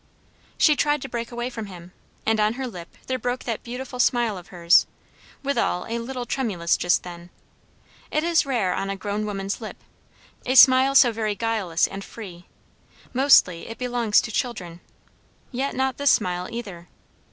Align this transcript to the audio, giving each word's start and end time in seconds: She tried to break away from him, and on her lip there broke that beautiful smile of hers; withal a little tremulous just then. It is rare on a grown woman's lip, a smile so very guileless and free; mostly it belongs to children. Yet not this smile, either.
She 0.57 0.75
tried 0.75 0.99
to 1.03 1.09
break 1.09 1.31
away 1.31 1.51
from 1.51 1.67
him, 1.67 1.91
and 2.25 2.39
on 2.39 2.53
her 2.53 2.65
lip 2.65 2.97
there 3.05 3.19
broke 3.19 3.43
that 3.43 3.61
beautiful 3.61 3.99
smile 3.99 4.35
of 4.35 4.47
hers; 4.47 4.87
withal 5.43 5.85
a 5.87 5.99
little 5.99 6.25
tremulous 6.25 6.75
just 6.75 7.03
then. 7.03 7.29
It 8.09 8.23
is 8.23 8.43
rare 8.43 8.73
on 8.73 8.89
a 8.89 8.95
grown 8.95 9.27
woman's 9.27 9.61
lip, 9.61 9.77
a 10.43 10.55
smile 10.55 10.95
so 10.95 11.11
very 11.11 11.35
guileless 11.35 11.85
and 11.85 12.03
free; 12.03 12.47
mostly 13.13 13.67
it 13.67 13.77
belongs 13.77 14.21
to 14.21 14.31
children. 14.31 14.79
Yet 15.51 15.75
not 15.75 15.97
this 15.97 16.09
smile, 16.09 16.47
either. 16.49 16.87